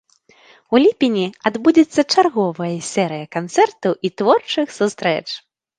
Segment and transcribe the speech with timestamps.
[0.75, 5.25] У ліпені адбудзецца чарговая серыя канцэртаў і творчых сустрэч.